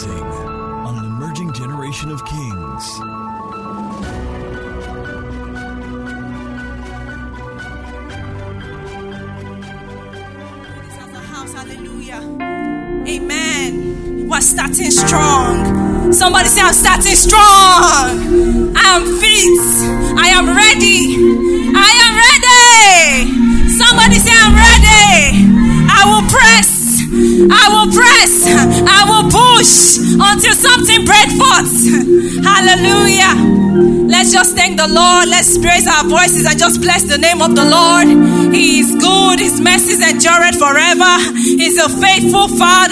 [0.00, 3.00] Rising on an emerging generation of kings.
[11.52, 12.22] Hallelujah.
[13.06, 14.28] Amen.
[14.28, 16.12] We're starting strong.
[16.12, 18.72] Somebody say, I'm starting strong.
[18.74, 19.60] I am fit.
[20.16, 21.16] I am ready.
[21.76, 23.68] I am ready.
[23.68, 25.44] Somebody say, I'm ready.
[25.90, 26.69] I will press.
[27.50, 28.46] I will press.
[28.46, 31.74] I will push until something breaks forth.
[32.46, 33.34] Hallelujah.
[34.10, 35.28] Let's just thank the Lord.
[35.28, 38.08] Let's raise our voices and just bless the name of the Lord.
[38.54, 39.38] He is good.
[39.38, 41.12] His mercies endure forever.
[41.34, 42.90] He's a faithful Father.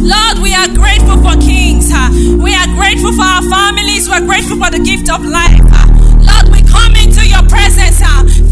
[0.00, 1.90] Lord, we are grateful for kings.
[2.38, 4.08] We are grateful for our families.
[4.08, 5.62] We're grateful for the gift of life.
[6.22, 7.98] Lord, we come into your presence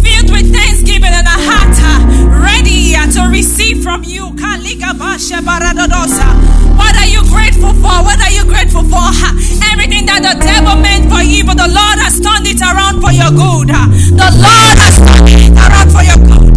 [0.03, 1.77] filled with thanksgiving and a heart
[2.43, 4.35] ready to receive from you.
[6.77, 7.95] What are you grateful for?
[8.03, 9.07] What are you grateful for?
[9.73, 13.31] Everything that the devil meant for evil, the Lord has turned it around for your
[13.31, 13.69] good.
[13.71, 16.50] The Lord has turned it around for your good.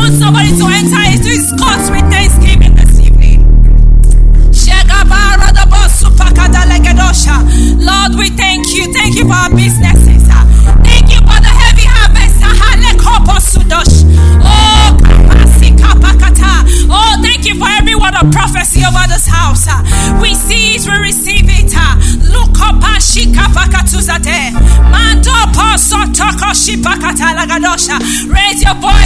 [0.00, 3.44] Want somebody to enter into his courts with thanksgiving this evening.
[7.76, 8.88] Lord, we thank you.
[8.96, 10.24] Thank you for our businesses.
[10.88, 12.40] Thank you for the heavy harvest.
[14.42, 14.96] Oh,
[16.88, 19.68] oh, thank you for every word of prophecy over this house.
[20.22, 21.72] We see it, we receive it.
[22.32, 22.80] Look up,
[26.16, 27.98] toko shipakata lagadosha.
[28.32, 28.99] Raise your voices.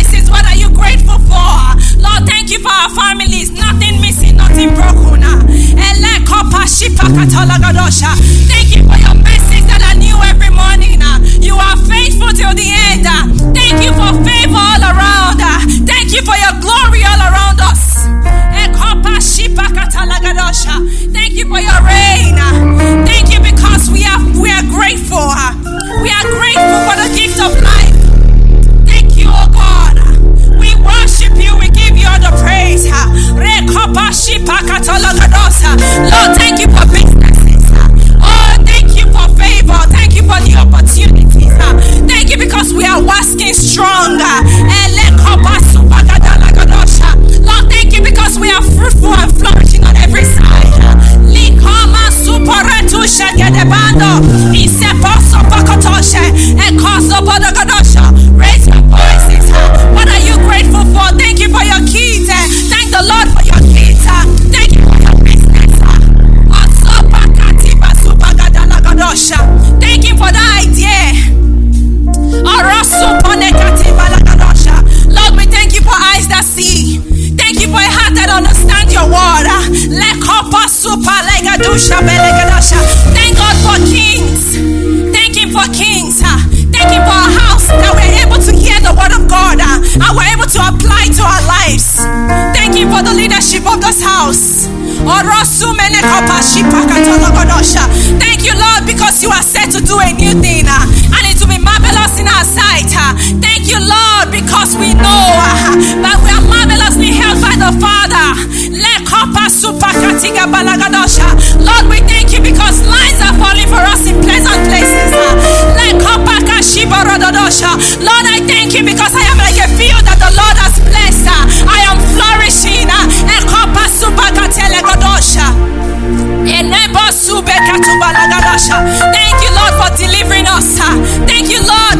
[128.54, 130.78] Thank you, Lord, for delivering us.
[131.26, 131.93] Thank you, Lord,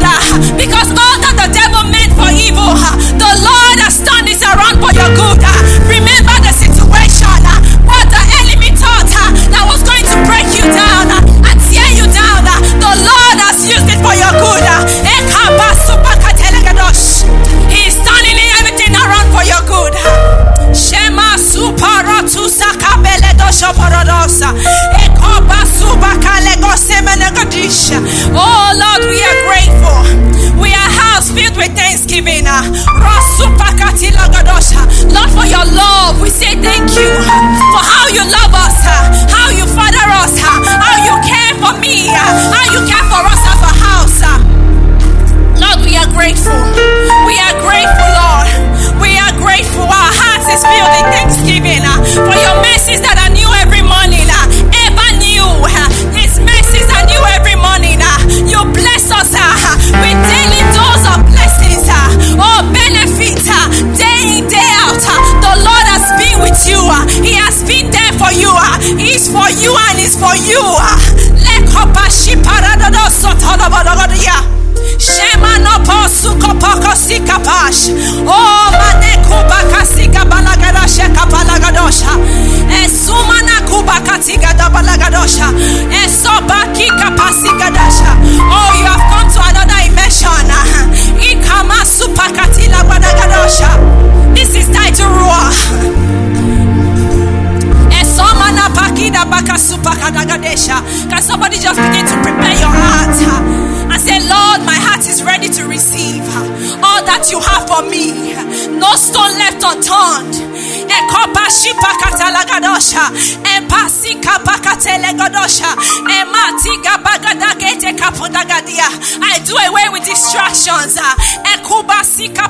[116.07, 118.87] Ematiga eh, eh, bagadagete kapodagadia.
[119.21, 120.97] I do away with distractions.
[120.97, 121.57] Eh,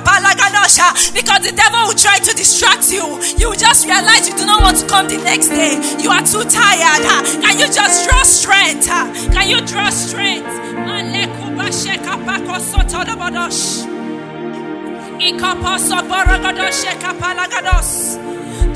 [0.05, 1.13] Palagadosha.
[1.13, 3.05] Because the devil will try to distract you.
[3.37, 5.79] You will just realize you do not want to come the next day.
[6.01, 7.01] You are too tired.
[7.41, 8.87] Can you just draw strength?
[8.87, 10.45] Can you draw strength?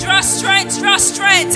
[0.09, 1.53] Draw strength, draw strength.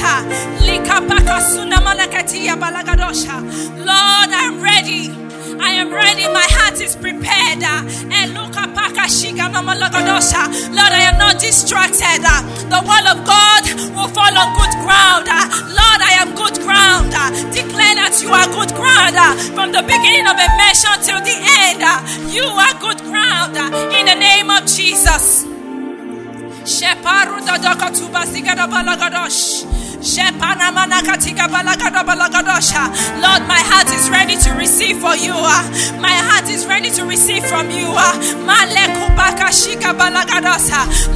[3.81, 5.09] Lord, I'm ready.
[5.57, 6.27] I am ready.
[6.29, 7.65] My heart is prepared.
[10.69, 12.21] Lord, I am not distracted.
[12.69, 13.63] The word of God
[13.97, 15.25] will fall on good ground.
[15.73, 17.09] Lord, I am good ground.
[17.57, 19.17] Declare that you are good ground
[19.57, 21.81] from the beginning of a mission till the end.
[22.29, 23.57] You are good ground
[23.97, 25.49] in the name of Jesus.
[33.19, 35.31] Lord, my heart is ready to receive for you.
[35.35, 35.63] Ah.
[35.99, 37.87] My heart is ready to receive from you.
[37.87, 38.13] Ah.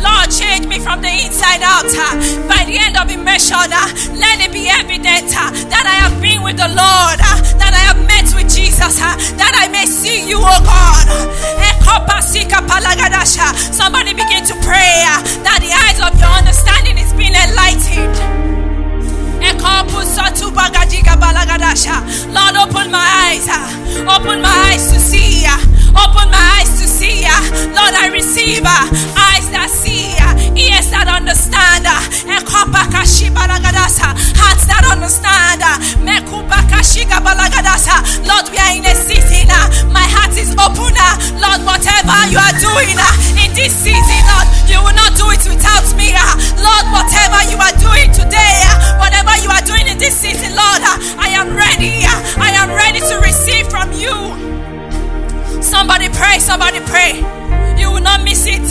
[0.04, 1.86] Lord, change me from the inside out.
[1.96, 2.16] Ah.
[2.48, 3.72] By the end of immersion,
[4.20, 5.32] let it be evident
[5.72, 7.20] that I have been with the Lord,
[7.60, 8.27] that I have met
[8.68, 11.08] Jesus, that I may see you, oh God.
[11.64, 11.72] Eh,
[13.72, 18.12] Somebody begin to pray uh, that the eyes of your understanding is being enlightened.
[19.40, 19.56] Eh,
[22.36, 25.56] Lord, open my eyes, uh, open my eyes to see, uh,
[25.98, 27.26] open my eyes to see.
[27.74, 28.86] Lord, I receive uh,
[29.34, 31.98] eyes that see, uh, ears that understand, uh,
[34.38, 35.62] hearts that understand.
[38.28, 39.48] Lord, we are in a season.
[39.92, 40.94] My heart is open.
[41.42, 42.98] Lord, whatever you are doing
[43.40, 46.14] in this season, Lord, you will not do it without me.
[46.62, 48.66] Lord, whatever you are doing today,
[49.00, 50.82] whatever you are doing in this season, Lord,
[51.18, 52.06] I am ready.
[52.38, 54.57] I am ready to receive from you.
[55.68, 57.20] Somebody pray, somebody pray.
[57.78, 58.64] You will not miss it.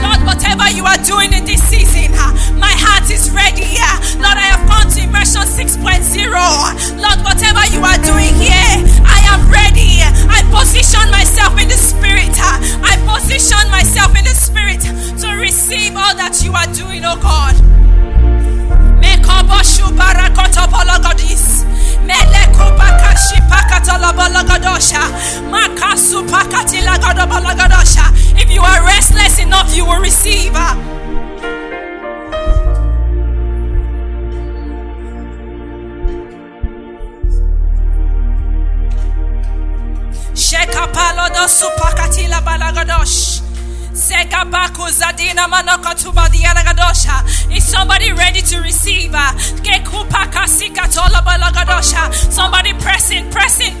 [0.00, 2.10] Lord, whatever you are doing in this season,
[2.58, 3.76] my heart is ready.
[4.16, 5.76] Lord, I have gone to immersion 6.0.
[6.96, 10.00] Lord, whatever you are doing here, I am ready.
[10.00, 12.32] I position myself in the spirit.
[12.40, 14.80] I position myself in the spirit
[15.20, 17.54] to receive all that you are doing, oh God.
[28.36, 30.52] If you are restless enough, you will receive.
[40.34, 43.40] Shekapalo do supakatila balagadosh.
[47.54, 49.12] Is somebody ready to receive?
[49.14, 49.32] Her?
[52.12, 53.78] Somebody pressing, pressing.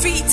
[0.00, 0.29] Feet.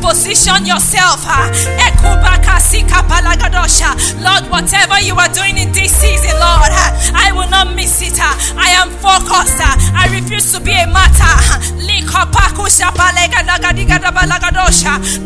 [0.00, 1.26] Position yourself.
[4.22, 6.70] Lord, whatever you are doing in this season, Lord,
[7.14, 8.18] I will not miss it.
[8.20, 9.60] I am focused.
[9.60, 11.34] I refuse to be a matter.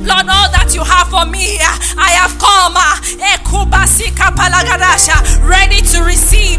[0.05, 1.59] Lord, all that you have for me,
[1.99, 2.79] I have come.
[5.43, 6.59] Ready to receive.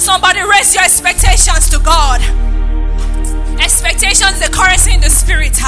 [0.00, 2.20] Somebody raise your expectations to God.
[3.60, 5.58] Expectations, the currency in the spirit.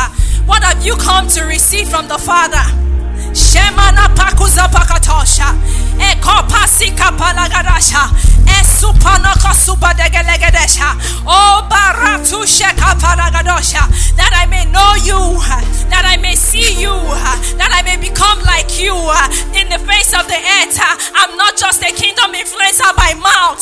[0.46, 2.62] What have you come to receive from the Father?
[3.32, 5.54] Shemana pakuza pakatosha.
[11.26, 12.46] O baratu.
[14.16, 15.38] That I may know you,
[15.90, 16.92] that I may see you,
[17.58, 18.94] that I may become like you
[19.68, 20.80] in the face of the earth.
[21.14, 23.60] I'm not just a kingdom influencer by mouth.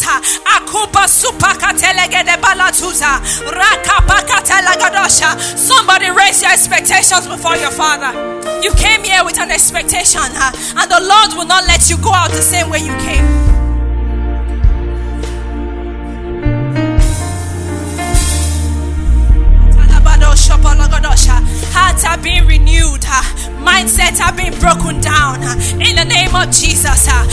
[5.58, 8.12] Somebody raise your expectations before your father.
[8.62, 12.30] You came here with an expectation, and the Lord will not let you go out
[12.30, 13.26] the same way you came.
[21.78, 23.04] Hearts are being renewed,
[23.66, 25.42] mindsets are being broken down
[25.82, 27.08] in the name of Jesus.
[27.10, 27.26] uh.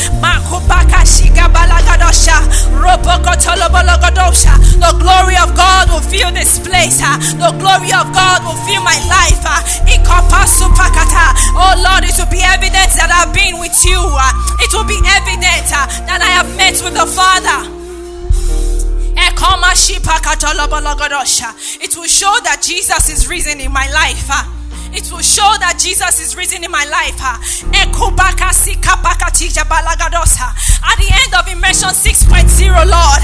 [4.81, 6.99] The glory of God will fill this place.
[7.01, 7.17] uh.
[7.37, 9.45] The glory of God will fill my life.
[9.45, 9.61] uh.
[11.55, 14.01] Oh Lord, it will be evidence that I've been with you.
[14.59, 15.69] It will be evident
[16.09, 17.69] that I have met with the Father.
[21.81, 24.29] It will show that Jesus is risen in my life.
[24.95, 27.19] It will show that Jesus is risen in my life.
[27.19, 27.91] At
[30.95, 33.21] the end of immersion 6.0, Lord.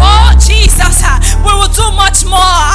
[0.00, 1.04] Oh, Jesus,
[1.44, 2.72] we will do much more.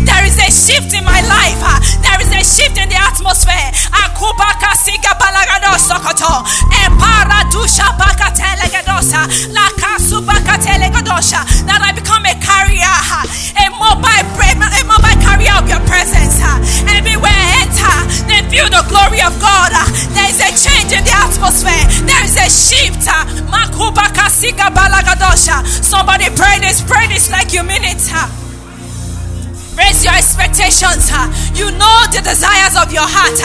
[0.00, 1.60] There is a shift in my life.
[2.00, 3.72] There is a shift in the atmosphere.
[11.66, 12.96] That I become a carrier,
[13.58, 16.38] a mobile, a mobile carrier of your presence.
[16.86, 17.96] Everywhere I enter,
[18.30, 19.72] they feel the glory of God.
[20.14, 21.84] There is a change in the atmosphere.
[22.06, 23.06] There is a shift.
[25.82, 28.02] Somebody pray this, pray this like you mean it.
[29.76, 31.10] Raise your expectations.
[31.54, 33.38] You know the desires of your heart.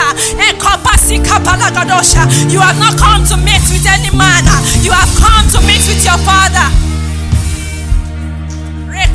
[2.51, 4.45] You have not come to meet with any man.
[4.81, 6.69] You have come to meet with your father.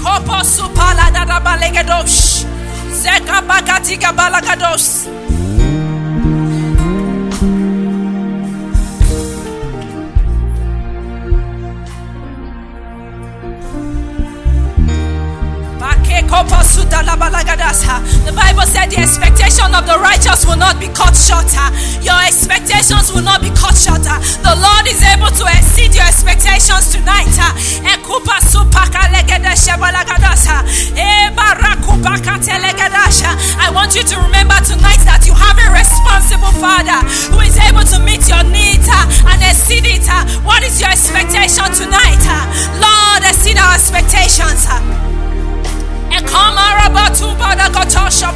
[0.07, 2.47] Rekoposupalagadabalegadosh.
[3.03, 5.26] Zekabagatigabalagadosha.
[18.27, 21.47] The Bible said the expectation of the righteous will not be cut short.
[22.03, 24.03] Your expectations will not be cut short.
[24.03, 27.31] The Lord is able to exceed your expectations tonight.
[33.59, 37.01] I want you to remember tonight that you have a responsible Father
[37.33, 40.07] who is able to meet your needs uh, and exceed it.
[40.09, 40.27] Uh.
[40.43, 42.23] What is your expectation tonight?
[42.23, 42.47] Uh,
[42.79, 45.26] Lord, exceed our expectations.
[46.19, 48.29] Ekamarabatubalakotosha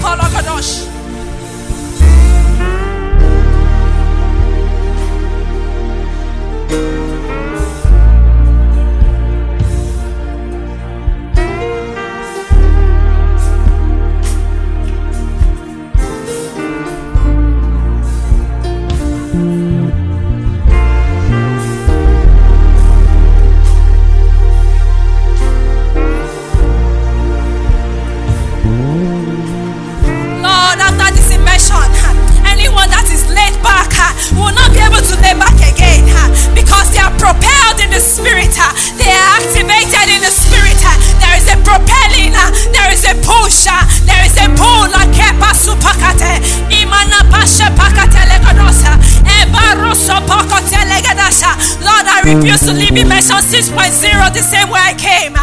[45.70, 46.40] Kepa supakate,
[46.82, 51.56] imana pasha pakate legadosa, eba rosso pakate legadasha.
[51.84, 55.36] Lord, I refuse to leave immersion 6.0 the same way I came.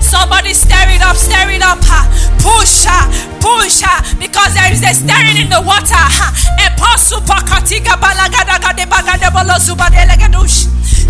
[0.00, 1.78] Somebody stir it up, stir it up.
[2.38, 2.86] Push,
[3.40, 3.82] push,
[4.18, 5.96] because there is a stirring in the water.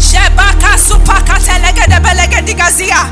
[0.00, 3.08] Shebaka supaka telegede belegedi gazia.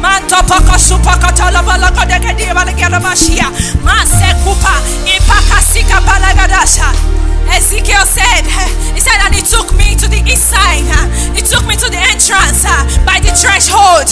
[0.00, 3.50] Manto poko supaka tola balaga de gedi balegede bashia.
[3.84, 6.92] Masekupa ipaka sika balagadasha.
[7.52, 8.46] Ezekiel said,
[8.94, 10.86] he said, and he took me to the east side.
[11.34, 14.08] He took me to the entrance uh, by the threshold.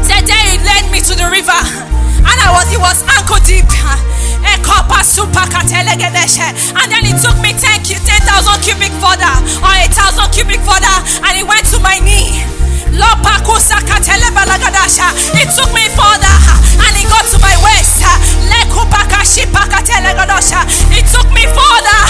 [0.00, 1.60] Said there he led me to the river.
[2.24, 3.66] And I was, it was ankle deep.
[3.68, 3.98] Uh,
[6.80, 11.42] And then he took me 10,000 cubic further or a thousand cubic further and he
[11.44, 12.44] went to my knee.
[15.34, 16.36] It took me further
[16.78, 18.00] and he got to my waist.
[20.94, 22.00] It took me further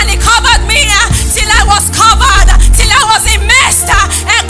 [0.00, 3.90] and he covered me eh, till I was covered, till I was immersed.
[3.92, 4.42] Eh,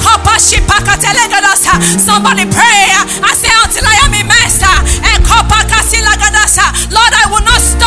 [1.99, 2.87] Somebody pray.
[2.95, 4.10] Eh, I say until I am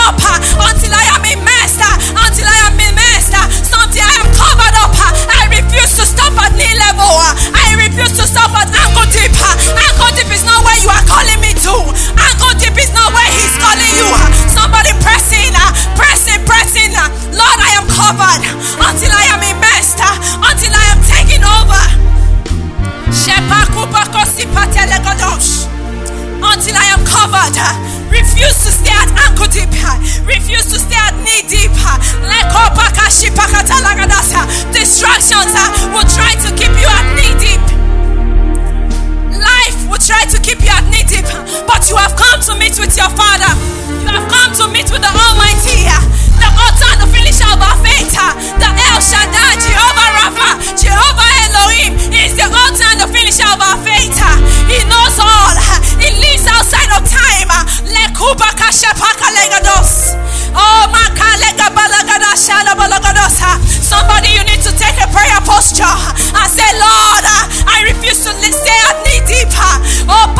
[0.03, 0.19] stop
[0.67, 1.79] until I am immersed.
[2.12, 3.36] Until I am immersed.
[3.63, 4.91] Something I am covered up.
[5.31, 7.07] I refuse to stop at knee level.
[7.55, 9.31] I refuse to stop at ankle deep.
[9.31, 11.75] Ankle deep is not where you are calling me to.
[12.19, 14.12] Ankle deep is not where He's calling you.
[14.51, 15.55] Somebody pressing,
[15.95, 16.91] pressing, pressing.
[17.31, 18.43] Lord, I am covered
[18.83, 20.03] until I am immersed.
[20.03, 21.83] Until I am taken over.
[26.43, 27.55] Until I am covered.
[28.12, 28.71] Refuse to
[30.25, 31.71] Refuse to stay at knee deep.
[34.71, 35.53] Distractions
[35.91, 37.63] will try to keep you at knee deep.
[39.36, 41.27] Life will try to keep you at knee deep.
[41.67, 43.51] But you have come to meet with your Father.
[44.03, 45.88] You have come to meet with the Almighty.
[46.39, 48.12] The author and the finisher of our faith.
[48.12, 53.77] The El Shaddai, Jehovah Rapha, Jehovah Elohim is the author and the finisher of our
[53.83, 54.15] faith.
[54.71, 55.42] He knows all.
[56.63, 57.52] Outside of time.
[60.56, 60.88] Oh,
[63.84, 67.28] Somebody, you need to take a prayer posture and say, Lord,
[67.67, 69.52] I refuse to stay at knee deep.
[70.08, 70.32] Oh.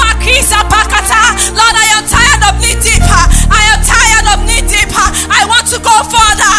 [1.60, 3.04] Lord, I am tired of knee deep.
[3.04, 4.96] I am tired of knee deep.
[4.96, 6.56] I want to go further.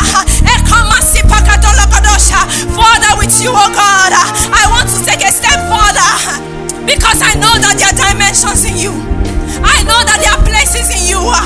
[2.77, 4.13] Further with you, oh God.
[4.13, 8.77] I want to take a step further because I know that there are dimensions in
[8.77, 9.14] you.
[9.85, 11.21] Know that there are places in you.
[11.21, 11.45] Uh,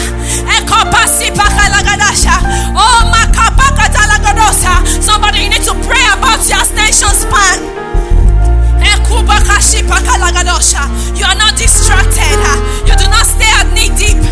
[2.79, 3.05] oh,
[5.01, 7.79] Somebody, you need to pray about your extension span.
[11.19, 12.39] You are not distracted.
[12.39, 14.23] Uh, you do not stay at knee deep.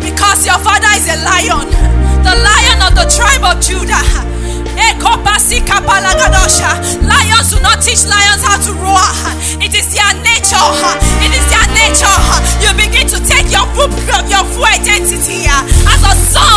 [0.00, 1.66] Because your father is a lion,
[2.22, 4.00] the lion of the tribe of Judah.
[4.80, 4.94] Eh,
[7.02, 9.08] lions do not teach lions how to roar.
[9.60, 10.66] It is their nature.
[11.20, 12.16] It is their nature.
[12.64, 13.90] You begin to take your full,
[14.28, 16.49] your full identity uh, as a son.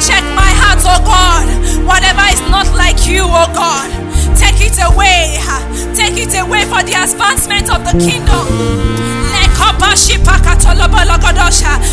[0.00, 1.46] Check my heart, oh God.
[1.86, 3.90] Whatever is not like you, oh God.
[4.36, 5.38] Take it away.
[5.94, 9.11] Take it away for the advancement of the kingdom.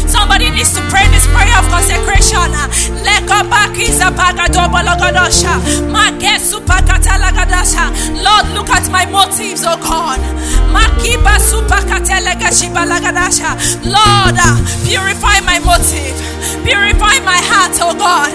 [0.07, 2.53] Somebody needs to pray this prayer of consecration.
[8.23, 10.19] Lord, look at my motives, oh God.
[13.83, 16.15] Lord, uh, purify my motive.
[16.63, 18.31] Purify my heart, oh God.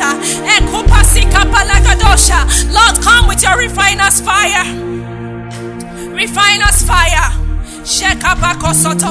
[2.72, 4.64] Lord, come with your refiner's fire.
[6.12, 7.43] Refiner's fire.
[7.84, 9.10] Shekabakosoto.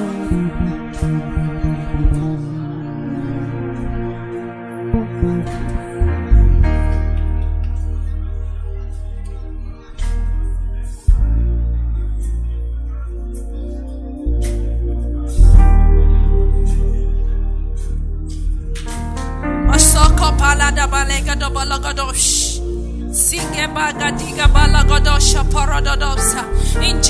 [20.40, 22.60] Palada balega do balagadosh.
[23.12, 26.23] Sige bagadiga balagadosha paradodosa.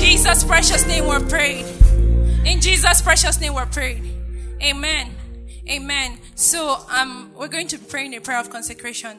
[0.04, 1.64] In Jesus' precious name we're praying.
[2.44, 4.06] In Jesus' precious name we're praying.
[4.62, 5.14] Amen.
[5.66, 6.18] Amen.
[6.34, 9.16] So um we're going to be praying a prayer of consecration.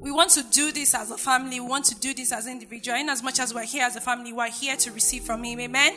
[0.00, 1.60] We want to do this as a family.
[1.60, 2.96] We want to do this as an individual.
[2.96, 5.60] In as much as we're here as a family, we're here to receive from Him.
[5.60, 5.96] Amen.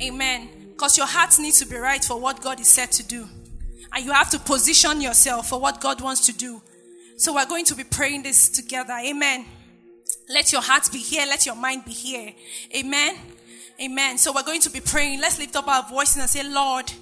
[0.00, 0.48] Amen.
[0.70, 3.28] Because your heart needs to be right for what God is set to do.
[3.92, 6.62] And you have to position yourself for what God wants to do.
[7.18, 8.94] So we're going to be praying this together.
[9.04, 9.44] Amen.
[10.30, 11.26] Let your heart be here.
[11.26, 12.32] Let your mind be here.
[12.76, 13.16] Amen.
[13.82, 14.16] Amen.
[14.16, 15.20] So we're going to be praying.
[15.20, 16.92] Let's lift up our voices and say, Lord,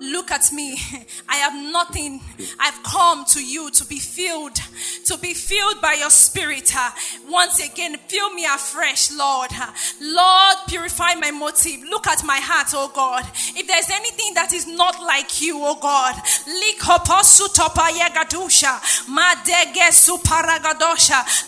[0.00, 0.76] look at me.
[1.28, 2.20] I have nothing.
[2.58, 4.56] I've come to you to be filled,
[5.06, 6.72] to be filled by your spirit.
[6.76, 6.90] uh,
[7.28, 9.50] Once again, fill me afresh, Lord.
[10.00, 11.82] Lord, purify my motive.
[11.88, 13.24] Look at my heart, oh God.
[13.56, 16.14] If there's anything that is not like you, oh God.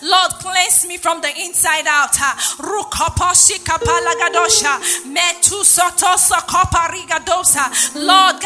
[0.01, 2.13] Lord, cleanse me from the inside out.
[7.95, 8.42] Lord.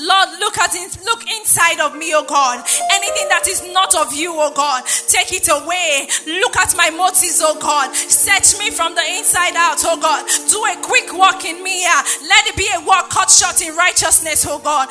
[0.00, 2.64] Lord, look at it, look inside of me, oh God.
[2.92, 6.08] Anything that is not of you, oh God, take it away.
[6.40, 7.94] Look at my motives, oh God.
[7.94, 10.24] Set me from the inside out, oh God.
[10.50, 11.84] Do a quick work in me.
[11.86, 12.02] ah.
[12.28, 14.88] Let it be a work cut short in righteousness, oh God.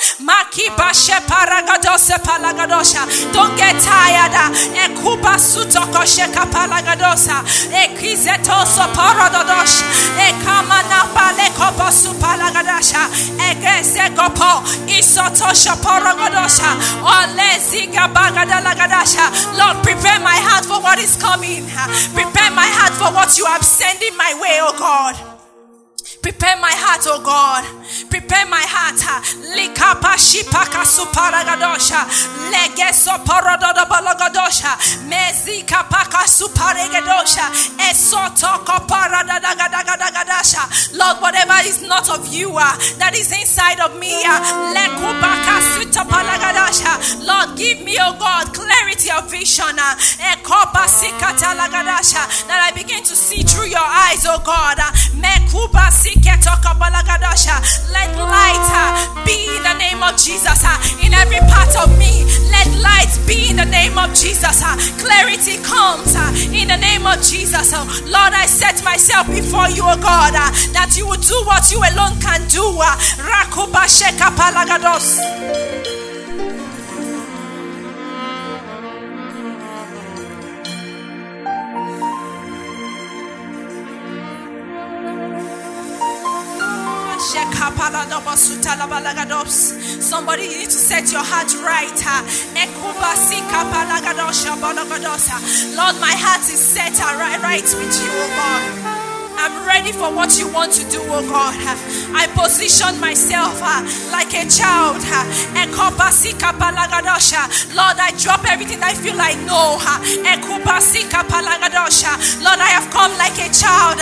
[3.34, 4.34] Don't get tired.
[13.49, 14.63] Egezegopo.
[14.88, 16.75] Isotoshaporagadosha.
[17.15, 19.32] Olezigabagadagadasha.
[19.58, 21.65] Lord, prepare my heart for what is coming.
[22.13, 25.37] Prepare my heart for what you are sending my way, oh God.
[26.28, 27.63] Prepare my heart, oh God.
[28.12, 29.00] Prepare my heart.
[29.56, 32.04] Likapa shipaka suparagadosha.
[32.52, 34.76] Legeso parododobologadosha.
[35.08, 37.48] Mezika paka suparegadosha.
[37.88, 40.68] Esoto koparadadagadagadagadasha.
[41.00, 44.20] Lord, whatever is not of you uh, that is inside of me.
[44.28, 44.44] uh,
[44.76, 47.24] lekubaka sutapalagadasha.
[47.26, 49.80] Lord, give me, oh God, clarity of vision.
[49.80, 49.96] uh,
[52.52, 54.78] That I begin to see through your eyes, oh God.
[54.80, 56.16] uh, mekuba siketokabalagadash.
[57.91, 62.25] Let light uh, be in the name of Jesus uh, in every part of me.
[62.49, 66.15] Let light be in the name of Jesus, uh, clarity comes.
[66.53, 70.34] In the name of Jesus, uh, Lord, I set myself before you, oh God,
[70.73, 72.63] that you will do what you alone can do.
[73.21, 75.96] Rakubasheka palagados.
[90.02, 91.97] Somebody, you need to set your heart right.
[95.76, 98.87] Lord, my heart is set right, right with you, oh God.
[99.38, 101.56] I'm ready for what you want to do, oh God.
[102.15, 104.97] I position myself uh, like a child.
[105.06, 105.23] uh,
[107.76, 109.78] Lord, I drop everything I feel I know.
[109.80, 109.97] uh,
[112.43, 114.00] Lord, I have come like a child.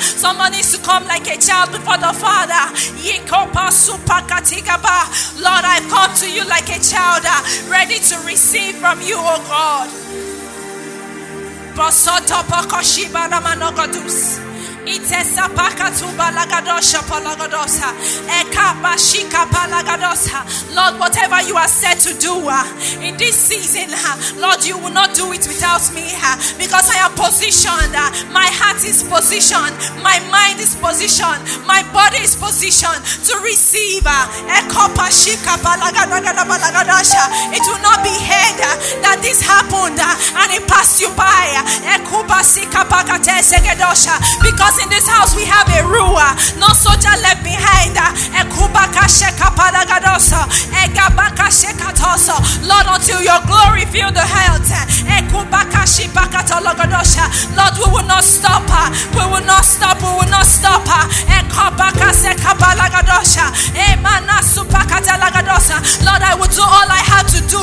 [0.00, 2.70] Someone needs to come like a child before the Father.
[5.40, 7.24] Lord, I've come to you like a child,
[7.70, 10.25] ready to receive from you, oh God.
[11.76, 14.40] با ساتا پا کاشی برا مناقا دوست.
[14.86, 17.90] Itesa pakatuba lagadosha palagadosa.
[18.40, 20.46] Eka bashika palagadosa.
[20.74, 22.62] Lord, whatever you are set to do uh,
[23.02, 27.02] in this season, uh, Lord, you will not do it without me uh, because I
[27.02, 27.94] am positioned.
[27.98, 29.74] uh, my heart is positioned.
[30.06, 31.42] My mind is positioned.
[31.66, 34.06] My body is positioned to receive.
[34.06, 37.26] uh, Eko pashika palagadosha.
[37.50, 38.70] It will not be heard uh,
[39.02, 41.58] that this happened and it passed you by.
[41.90, 44.14] Ekubasika pakate segedosha.
[44.42, 47.94] Because in this house we have a ruler, no soldier left behind.
[52.66, 54.66] Lord, until your glory fill the health.
[57.56, 58.66] Lord, we will not stop.
[59.14, 60.02] We will not stop.
[60.02, 60.82] We will not stop.
[66.04, 67.62] Lord, I will do all I have to do.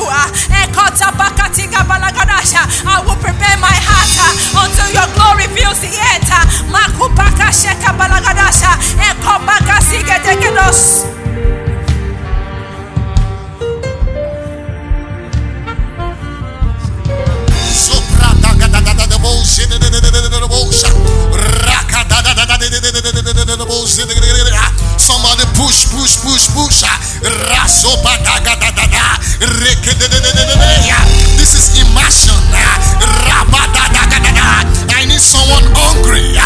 [2.88, 4.15] I will prepare my heart
[4.63, 6.32] until your glory fills the earth
[9.73, 10.13] cacique.
[24.97, 26.83] Somebody push, push, push, push.
[31.36, 32.39] This is immersion.
[34.89, 36.42] I need someone hungry.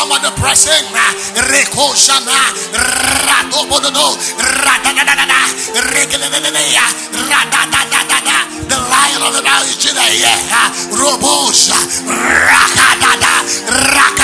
[0.00, 0.84] Somebody press in.
[1.52, 2.32] Rekoshana.
[7.52, 10.00] da da da da, The lion of the valley is Judah.
[10.08, 10.40] Yeah.
[12.96, 13.34] da da,
[13.68, 14.19] Rakadada.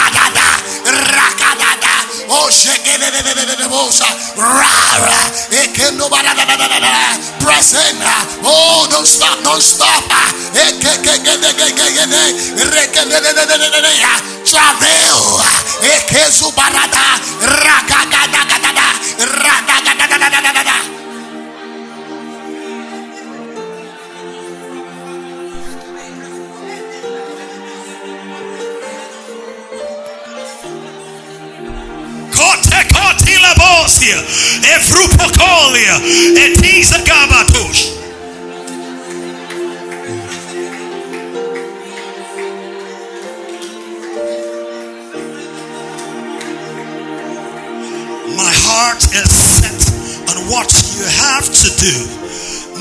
[7.41, 8.03] Present.
[8.45, 10.05] Oh, don't stop, don't stop.
[14.45, 15.41] Travel.
[15.83, 17.19] Ekezu barada.
[17.41, 18.21] Ragada.
[19.19, 21.06] Ragada.
[48.35, 49.87] My heart is set
[50.31, 51.97] on what you have to do.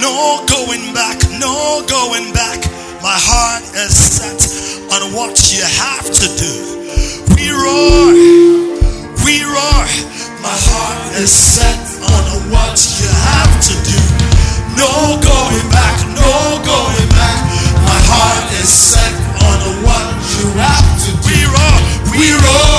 [0.01, 2.59] No going back, no going back.
[3.01, 4.41] My heart is set
[4.91, 6.53] on what you have to do.
[7.35, 8.84] We roar
[9.25, 9.85] we roar.
[10.45, 14.01] My heart is set on what you have to do.
[14.77, 17.41] No going back, no going back.
[17.89, 19.13] My heart is set
[19.49, 20.05] on what
[20.37, 21.25] you have to do.
[21.25, 21.77] We roar,
[22.13, 22.74] we roar.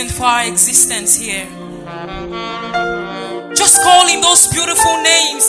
[0.00, 1.46] Reason for our existence here.
[3.54, 5.48] Just call him those beautiful names.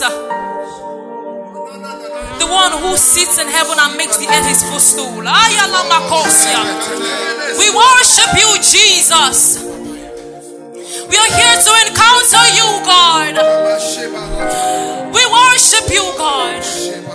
[2.39, 5.21] The one who sits in heaven and makes the earth his footstool.
[7.57, 9.63] We worship you, Jesus.
[11.09, 13.33] We are here to encounter you, God.
[15.13, 17.10] We worship you, God.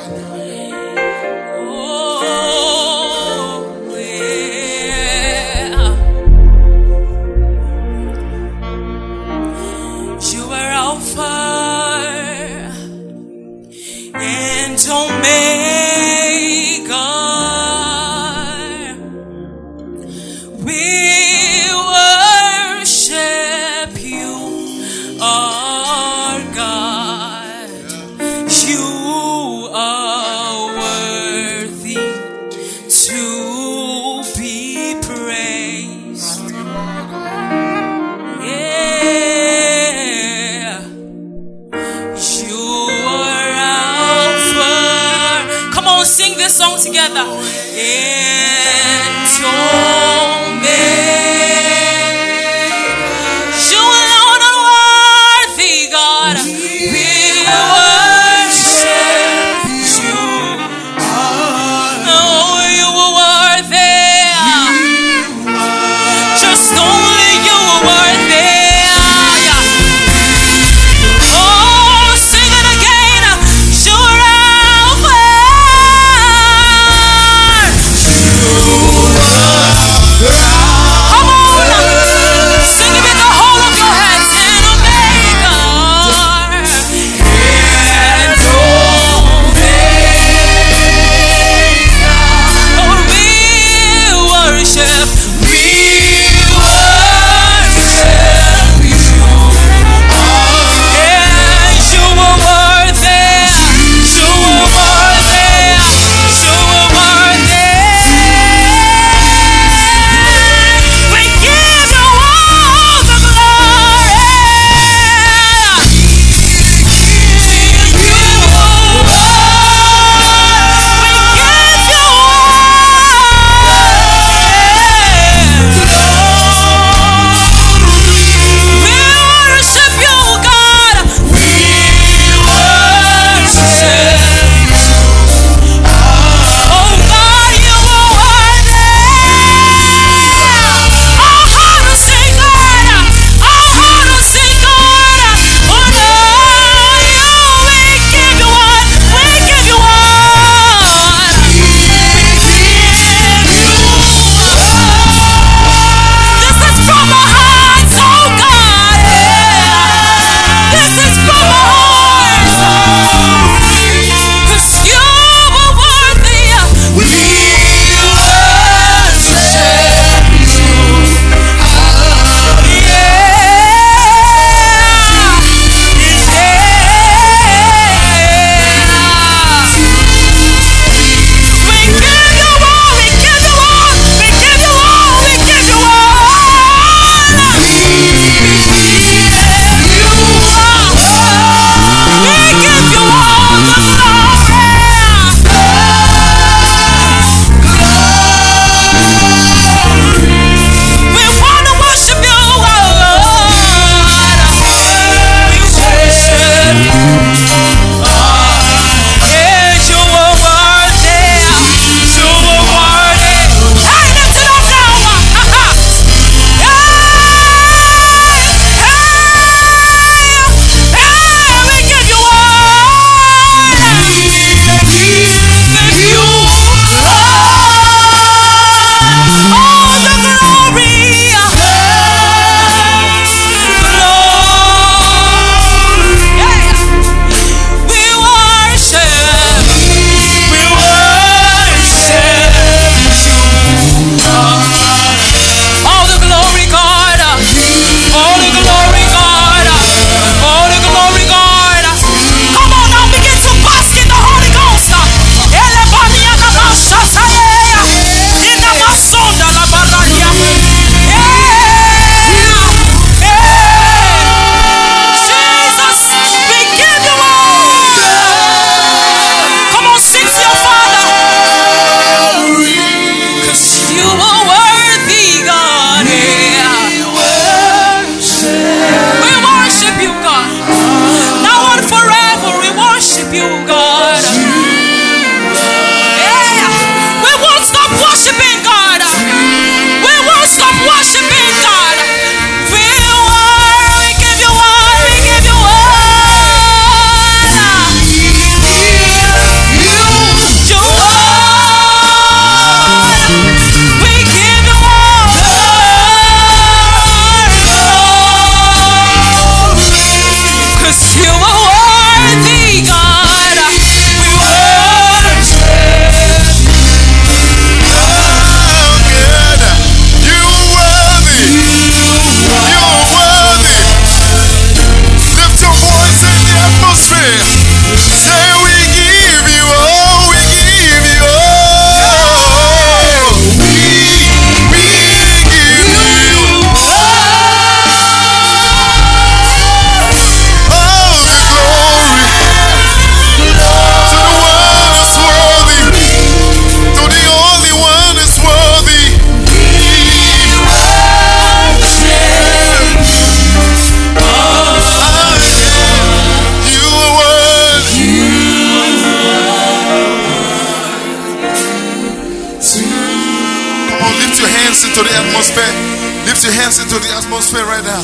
[365.46, 366.26] atmosphere.
[366.26, 368.02] Lift your hands into the atmosphere right now.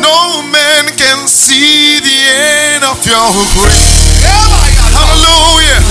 [0.00, 2.18] No man can see the
[2.76, 4.20] end of your grace.
[4.92, 5.85] Hallelujah.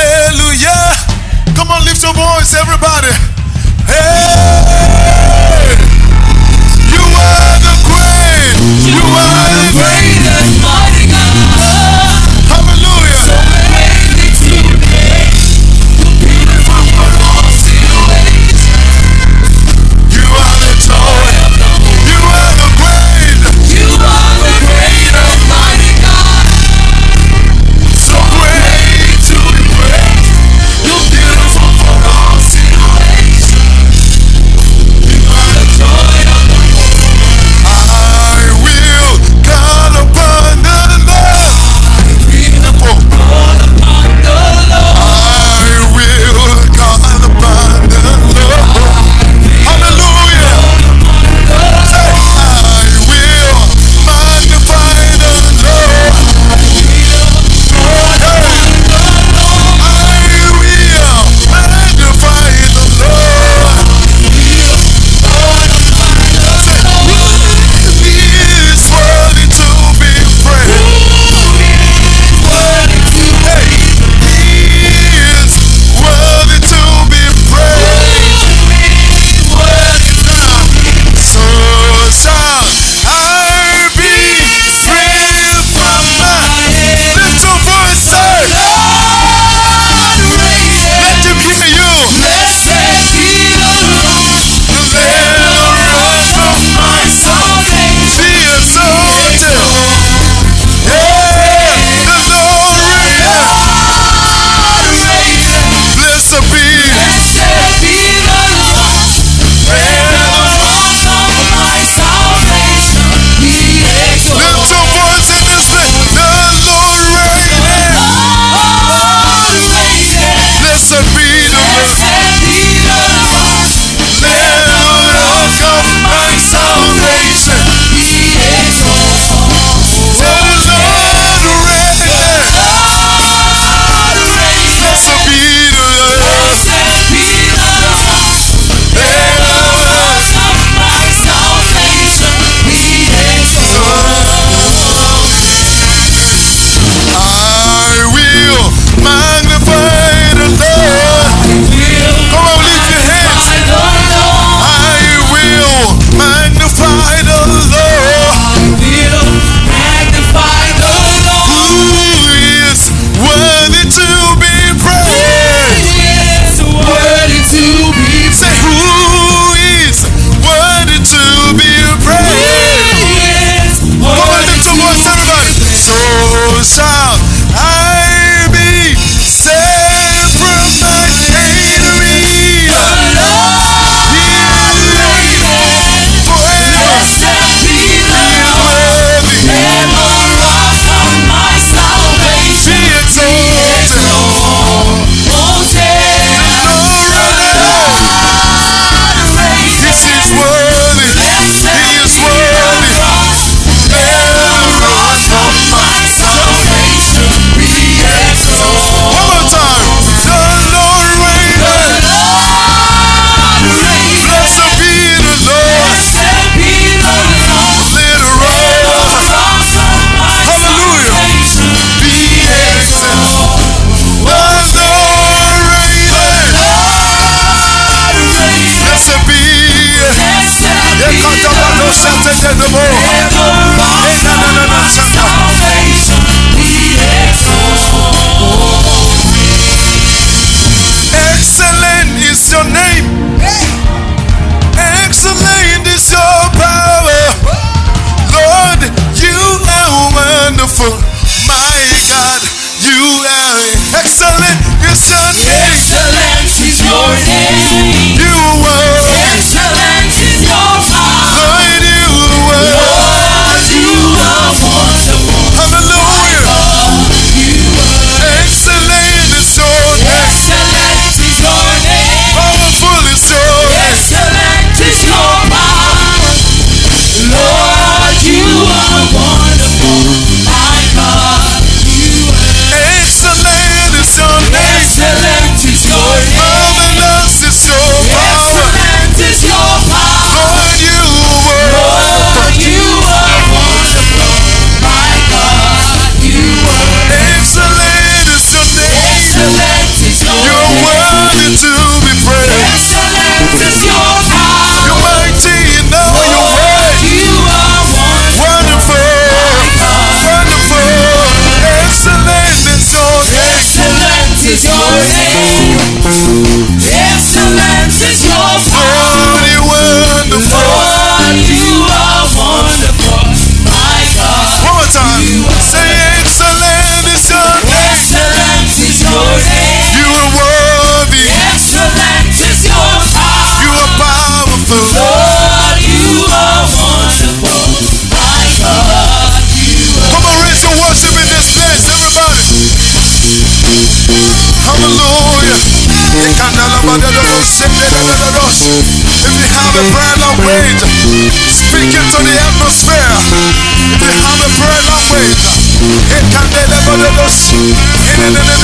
[0.00, 0.96] Hallelujah.
[1.54, 3.12] Come on, lift your voice, everybody.
[3.84, 4.96] Hey!
[6.88, 8.56] You are the queen.
[8.88, 9.99] You are the queen.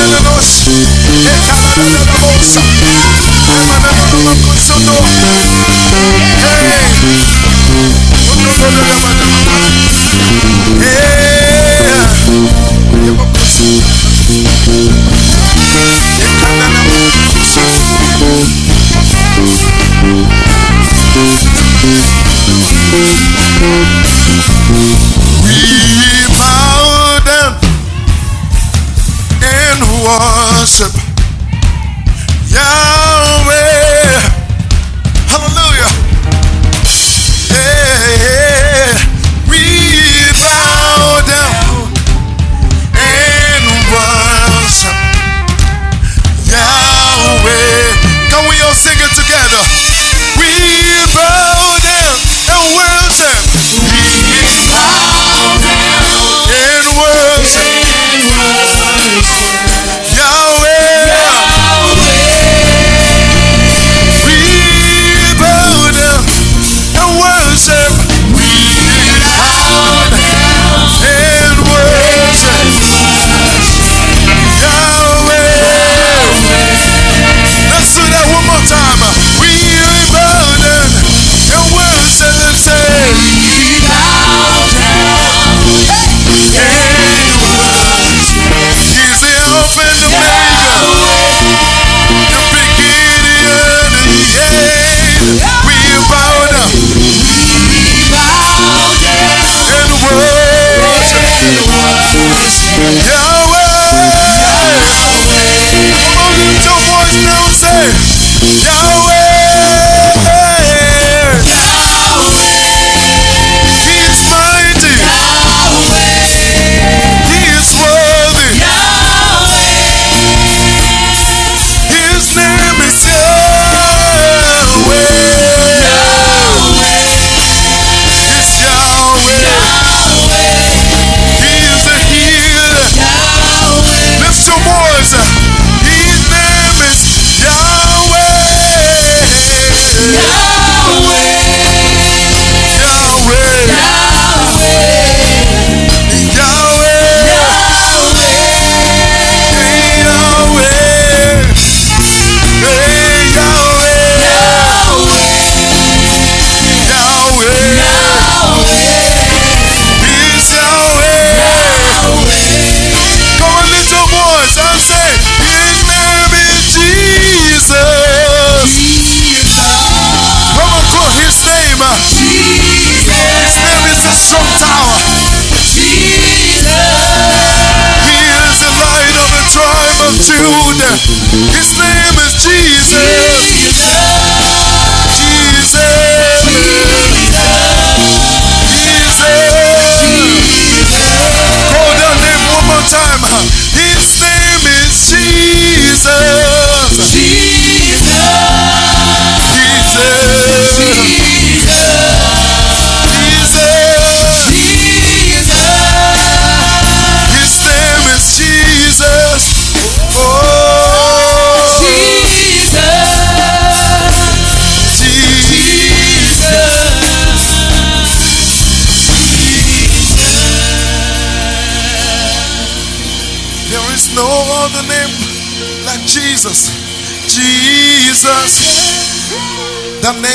[0.05, 2.16] de los.
[30.79, 31.06] worship.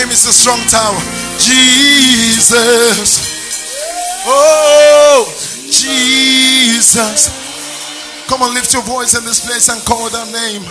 [0.01, 0.97] name is the strong tower.
[1.37, 3.21] Jesus.
[4.25, 5.25] Oh,
[5.69, 7.29] Jesus.
[8.27, 10.63] Come on, lift your voice in this place and call that name.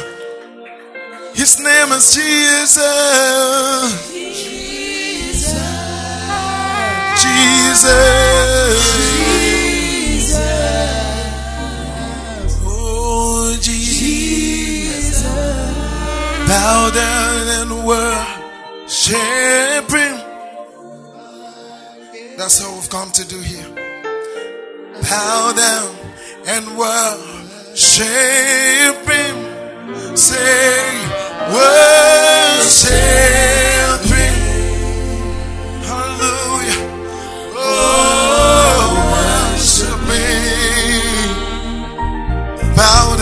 [1.35, 2.81] His name is Jesus.
[7.23, 8.01] Jesus.
[12.66, 13.57] Oh,
[16.48, 18.39] bow down and worship.
[19.02, 20.16] Shaping.
[22.36, 23.66] That's what we've come to do here.
[25.09, 25.97] Bow down
[26.47, 27.78] and worship
[29.09, 29.36] Him.
[30.14, 30.85] Say,
[31.48, 32.90] worship
[34.05, 34.35] Him.
[35.89, 36.81] Hallelujah.
[37.56, 38.85] Oh,
[39.16, 41.32] worship Him.
[42.77, 43.16] Bow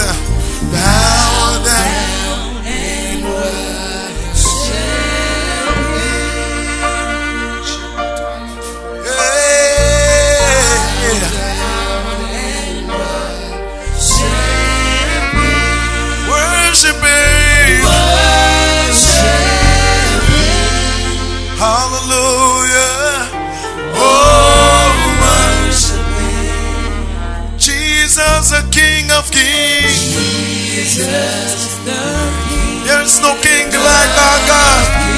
[32.86, 35.08] There's no king like our God.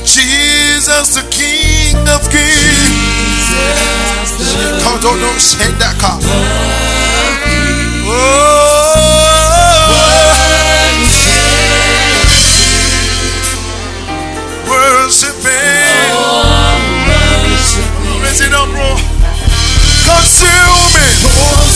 [0.04, 3.48] Jesus, the King of Kings.
[8.10, 8.18] Oh,
[14.66, 16.08] worship Him.
[18.22, 18.96] Raise it up, bro.
[20.04, 21.18] Consume it.
[21.20, 21.67] Sweet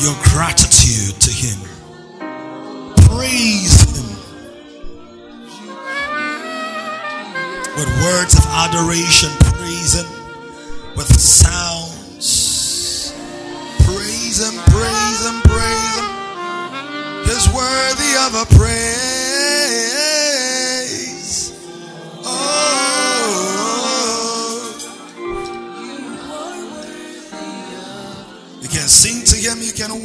[0.00, 1.58] your gratitude to him.
[3.08, 4.08] Praise him
[7.76, 9.30] with words of adoration.
[9.54, 10.06] Praise him
[10.96, 13.12] with sounds.
[13.84, 16.18] Praise him, praise him, praise him
[17.38, 19.07] is worthy of a praise.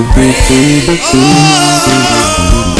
[0.00, 1.14] of our praise.
[1.14, 2.79] You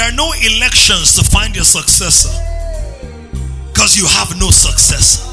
[0.00, 2.32] There are no elections to find your successor
[3.68, 5.28] because you have no successor.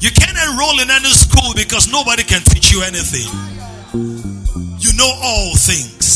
[0.00, 3.28] You can't enroll in any school because nobody can teach you anything.
[3.92, 6.08] You know all things.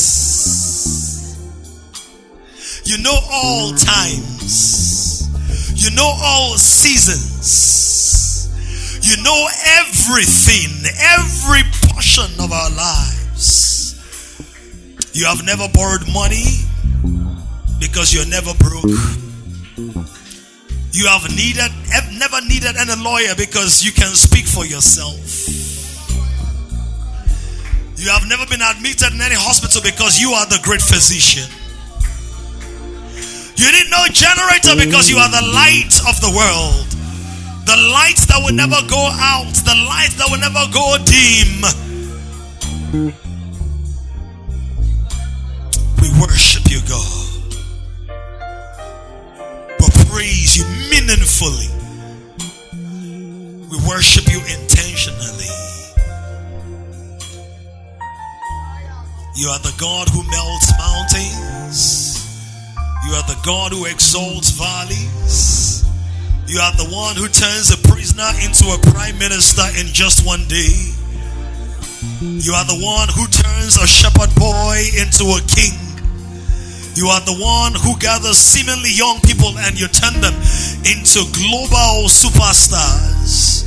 [2.86, 5.28] You know all times.
[5.74, 8.48] You know all seasons.
[9.02, 9.48] You know
[9.84, 10.70] everything,
[11.12, 13.73] every portion of our lives.
[15.14, 16.42] You have never borrowed money
[17.78, 18.82] because you're never broke.
[20.90, 25.14] You have needed have never needed any lawyer because you can speak for yourself.
[27.96, 31.46] You have never been admitted in any hospital because you are the great physician.
[33.54, 36.90] You need no generator because you are the light of the world.
[37.70, 41.62] The light that will never go out, the light that will never go dim.
[46.74, 47.30] You, God.
[49.78, 51.70] We praise you meaningfully.
[53.70, 55.54] We worship you intentionally.
[59.36, 62.74] You are the God who melts mountains.
[63.06, 65.84] You are the God who exalts valleys.
[66.48, 70.42] You are the one who turns a prisoner into a prime minister in just one
[70.48, 70.74] day.
[72.20, 75.93] You are the one who turns a shepherd boy into a king.
[76.94, 80.34] You are the one who gathers seemingly young people and you turn them
[80.86, 83.66] into global superstars.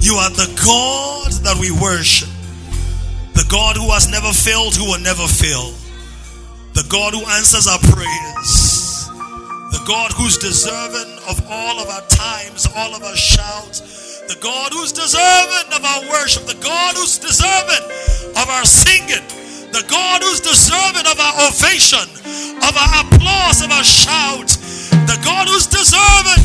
[0.00, 2.30] You are the God that we worship.
[3.34, 5.76] The God who has never failed, who will never fail.
[6.72, 9.08] The God who answers our prayers.
[9.76, 14.24] The God who's deserving of all of our times, all of our shouts.
[14.32, 16.46] The God who's deserving of our worship.
[16.46, 17.84] The God who's deserving
[18.32, 19.39] of our singing.
[19.72, 22.08] The God who's deserving of our ovation,
[22.66, 24.48] of our applause, of our shout.
[25.06, 26.44] The God who's deserving.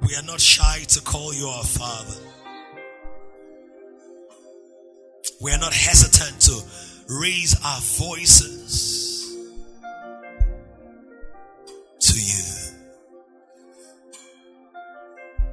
[0.00, 2.20] We are not shy to call you our Father.
[5.40, 6.62] We are not hesitant to
[7.08, 9.17] raise our voices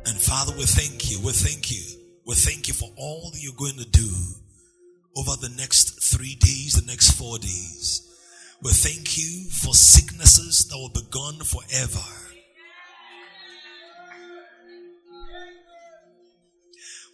[0.08, 1.20] And Father, we thank you.
[1.20, 1.82] We thank you.
[2.26, 4.10] We thank you for all that you're going to do
[5.16, 8.02] over the next three days, the next four days.
[8.62, 12.06] We thank you for sicknesses that will be gone forever.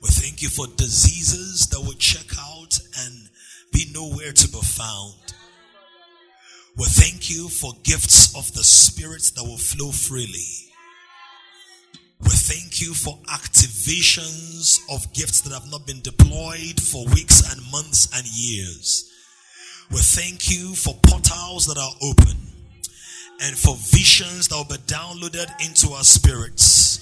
[0.02, 3.30] We thank you for diseases that will check out and
[3.72, 5.34] be nowhere to be found.
[6.78, 10.71] We thank you for gifts of the Spirit that will flow freely.
[12.24, 17.72] We thank you for activations of gifts that have not been deployed for weeks and
[17.72, 19.12] months and years.
[19.90, 22.38] We thank you for portals that are open
[23.42, 27.00] and for visions that will be downloaded into our spirits.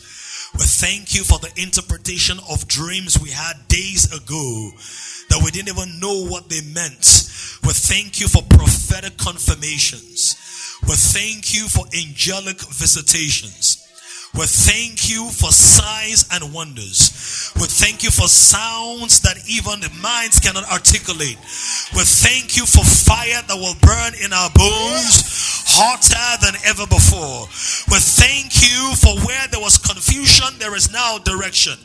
[0.54, 4.72] We thank you for the interpretation of dreams we had days ago
[5.30, 7.06] that we didn't even know what they meant.
[7.64, 10.36] We thank you for prophetic confirmations.
[10.88, 13.89] We thank you for angelic visitations.
[14.38, 17.51] We thank you for signs and wonders.
[17.60, 21.38] We thank you for sounds that even the minds cannot articulate.
[21.97, 25.26] We thank you for fire that will burn in our bones
[25.69, 27.45] hotter than ever before.
[27.93, 31.77] We thank you for where there was confusion, there is now direction.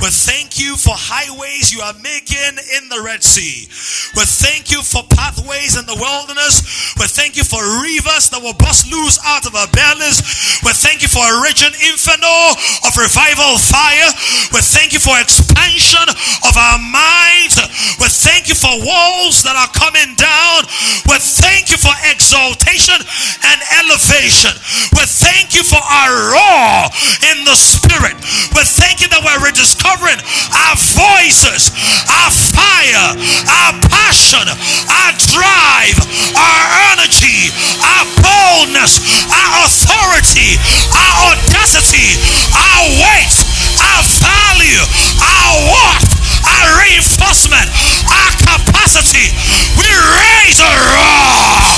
[0.00, 3.68] We thank you for highways you are making in the Red Sea.
[4.16, 6.60] We thank you for pathways in the wilderness.
[7.00, 10.20] We thank you for rivers that will bust loose out of our bellies.
[10.64, 12.54] We thank you for a region inferno
[12.86, 14.10] of revival fire.
[14.52, 16.06] We thank you for expansion
[16.46, 17.56] of our minds.
[17.98, 20.66] We thank you for walls that are coming down.
[21.08, 22.98] We thank you for exaltation
[23.42, 24.54] and elevation.
[24.94, 26.90] We thank you for our roar
[27.32, 28.16] in the spirit.
[28.54, 30.20] We thank you that we're rediscovering
[30.52, 31.72] our voices,
[32.08, 33.08] our fire,
[33.48, 35.98] our passion, our drive,
[36.36, 37.50] our energy,
[37.80, 39.00] our boldness,
[39.32, 40.60] our authority,
[40.92, 43.32] our audacity, our weight,
[43.80, 44.84] our value,
[45.24, 46.12] our worth,
[46.44, 47.64] our reinforcement,
[48.12, 49.32] our capacity.
[49.80, 51.72] We raise a roar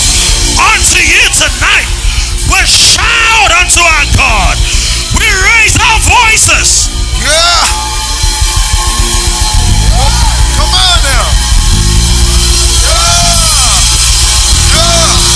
[0.74, 1.86] unto you tonight.
[2.50, 4.58] We shout unto our God.
[5.14, 6.90] We raise our voices.
[7.22, 7.70] Yeah.
[10.58, 11.30] Come on now.
[12.82, 13.14] Yeah.
[14.58, 15.34] Yeah.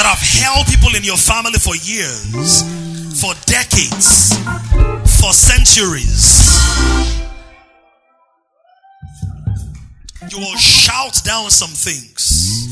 [0.00, 2.62] That have held people in your family for years,
[3.20, 4.32] for decades,
[5.20, 6.48] for centuries.
[10.30, 12.66] You will shout down some things.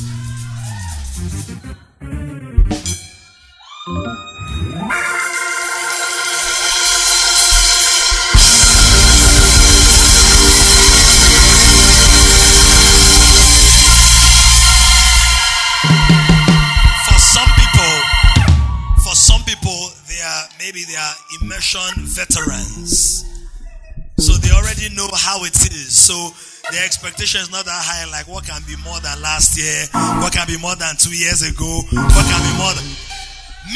[26.08, 26.32] So
[26.72, 29.84] the expectation is not that high, like what can be more than last year,
[30.24, 32.88] what can be more than two years ago, what can be more than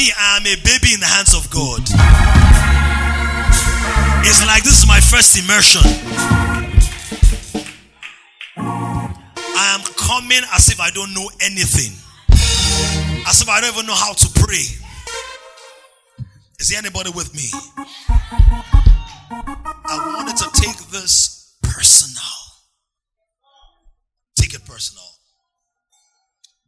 [0.01, 1.85] me, I am a baby in the hands of God.
[4.25, 5.85] It's like this is my first immersion.
[8.57, 11.93] I am coming as if I don't know anything.
[13.29, 14.65] As if I don't even know how to pray.
[16.57, 17.53] Is there anybody with me?
[19.85, 21.32] I wanted to take this
[21.73, 22.23] personal.
[24.37, 25.05] Take it personal.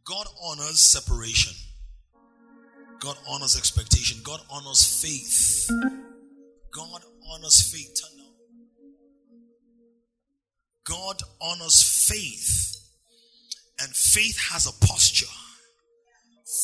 [0.05, 1.53] God honors separation.
[2.99, 4.19] God honors expectation.
[4.23, 5.69] God honors faith.
[6.71, 7.01] God
[7.31, 8.01] honors faith.
[10.83, 12.75] God honors faith.
[13.79, 15.25] And faith has a posture.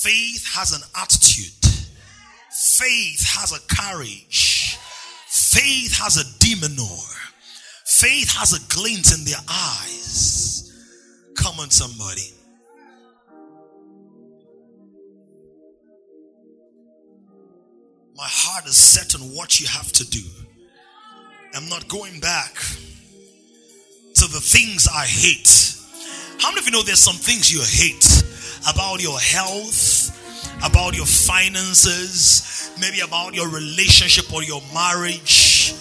[0.01, 1.65] Faith has an attitude.
[2.77, 4.77] Faith has a courage.
[5.27, 7.30] Faith has a demeanor.
[8.01, 10.73] Faith has a glint in their eyes.
[11.35, 12.33] Come on, somebody.
[18.15, 20.23] My heart is set on what you have to do.
[21.53, 25.75] I'm not going back to the things I hate.
[26.39, 28.21] How many of you know there's some things you hate?
[28.69, 30.17] about your health,
[30.63, 35.73] about your finances, maybe about your relationship or your marriage.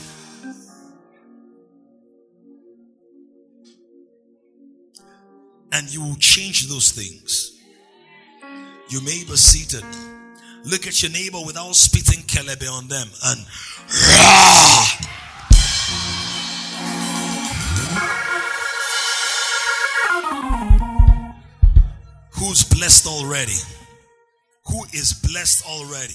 [5.72, 7.58] And you will change those things.
[8.88, 9.84] You may be seated.
[10.64, 13.40] Look at your neighbor without spitting kelebe on them and
[22.40, 23.58] Who's blessed already?
[24.66, 26.14] Who is blessed already?